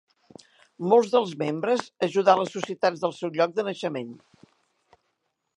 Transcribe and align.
Molts 0.93 1.11
dels 1.15 1.35
membres 1.41 1.85
ajudar 2.09 2.37
les 2.41 2.51
societats 2.57 3.05
del 3.07 3.15
seu 3.21 3.35
lloc 3.39 3.57
de 3.61 3.71
naixement. 3.71 4.11